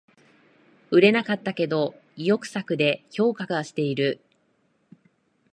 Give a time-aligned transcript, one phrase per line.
[0.89, 4.19] 売れなかったけど意欲作で評価はしてる